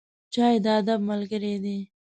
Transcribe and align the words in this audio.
چای 0.33 0.55
د 0.63 0.67
ادب 0.79 0.99
ملګری 1.09 1.55
دی. 1.63 1.77